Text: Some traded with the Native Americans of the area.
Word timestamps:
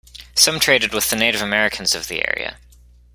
Some 0.33 0.59
traded 0.59 0.95
with 0.95 1.11
the 1.11 1.15
Native 1.15 1.43
Americans 1.43 1.93
of 1.93 2.07
the 2.07 2.27
area. 2.27 2.57